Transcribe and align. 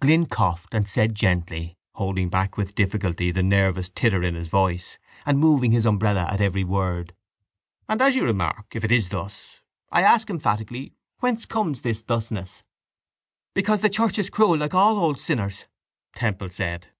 Glynn 0.00 0.26
coughed 0.26 0.74
and 0.76 0.88
said 0.88 1.12
gently, 1.16 1.76
holding 1.94 2.28
back 2.28 2.56
with 2.56 2.76
difficulty 2.76 3.32
the 3.32 3.42
nervous 3.42 3.88
titter 3.88 4.22
in 4.22 4.36
his 4.36 4.46
voice 4.46 4.96
and 5.26 5.40
moving 5.40 5.72
his 5.72 5.84
umbrella 5.86 6.28
at 6.30 6.40
every 6.40 6.62
word: 6.62 7.16
—And, 7.88 8.00
as 8.00 8.14
you 8.14 8.22
remark, 8.24 8.76
if 8.76 8.84
it 8.84 8.92
is 8.92 9.08
thus, 9.08 9.58
I 9.90 10.02
ask 10.02 10.30
emphatically 10.30 10.94
whence 11.18 11.46
comes 11.46 11.80
this 11.80 12.00
thusness. 12.00 12.62
—Because 13.54 13.80
the 13.80 13.90
church 13.90 14.20
is 14.20 14.30
cruel 14.30 14.58
like 14.58 14.72
all 14.72 15.00
old 15.00 15.18
sinners, 15.20 15.64
Temple 16.14 16.50
said. 16.50 16.90